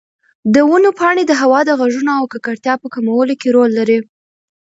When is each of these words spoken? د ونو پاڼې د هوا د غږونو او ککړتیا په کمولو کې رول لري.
د 0.53 0.55
ونو 0.69 0.89
پاڼې 0.99 1.23
د 1.27 1.33
هوا 1.41 1.59
د 1.65 1.71
غږونو 1.79 2.11
او 2.19 2.25
ککړتیا 2.33 2.73
په 2.81 2.87
کمولو 2.93 3.33
کې 3.41 3.47
رول 3.55 3.71
لري. 3.79 3.97